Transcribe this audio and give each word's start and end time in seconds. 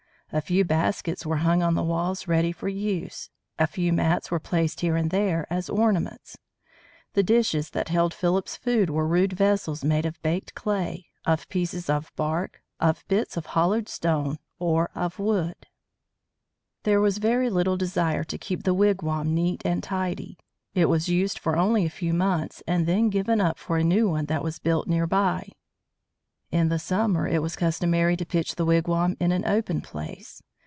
A 0.33 0.39
few 0.39 0.63
baskets 0.63 1.25
were 1.25 1.35
hung 1.43 1.61
on 1.61 1.73
the 1.73 1.83
walls 1.83 2.25
ready 2.25 2.53
for 2.53 2.69
use. 2.69 3.29
A 3.59 3.67
few 3.67 3.91
mats 3.91 4.31
were 4.31 4.39
placed 4.39 4.79
here 4.79 4.95
and 4.95 5.11
there 5.11 5.45
as 5.49 5.69
ornaments. 5.69 6.37
The 7.15 7.21
dishes 7.21 7.71
that 7.71 7.89
held 7.89 8.13
Philip's 8.13 8.55
food 8.55 8.89
were 8.89 9.05
rude 9.05 9.33
vessels 9.33 9.83
made 9.83 10.05
of 10.05 10.21
baked 10.21 10.55
clay, 10.55 11.07
of 11.25 11.49
pieces 11.49 11.89
of 11.89 12.13
bark, 12.15 12.61
of 12.79 13.03
bits 13.09 13.35
of 13.35 13.47
hollowed 13.47 13.89
stone, 13.89 14.39
or 14.57 14.89
of 14.95 15.19
wood. 15.19 15.51
[Illustration: 15.67 16.47
MOUNT 16.47 16.77
HOPE] 16.77 16.83
There 16.85 17.01
was 17.01 17.17
very 17.17 17.49
little 17.49 17.75
desire 17.75 18.23
to 18.23 18.37
keep 18.37 18.63
the 18.63 18.73
wigwam 18.73 19.33
neat 19.33 19.61
and 19.65 19.83
tidy. 19.83 20.37
It 20.73 20.85
was 20.85 21.09
used 21.09 21.39
for 21.39 21.57
only 21.57 21.85
a 21.85 21.89
few 21.89 22.13
months, 22.13 22.63
and 22.65 22.85
then 22.85 23.09
given 23.09 23.41
up 23.41 23.57
for 23.59 23.75
a 23.75 23.83
new 23.83 24.07
one 24.07 24.27
that 24.27 24.43
was 24.45 24.59
built 24.59 24.87
near 24.87 25.05
by. 25.07 25.51
In 26.49 26.67
the 26.67 26.79
summer 26.79 27.29
it 27.29 27.41
was 27.41 27.55
customary 27.55 28.17
to 28.17 28.25
pitch 28.25 28.55
the 28.55 28.65
wigwam 28.65 29.15
in 29.21 29.31
an 29.31 29.45
open 29.45 29.79
place. 29.79 30.43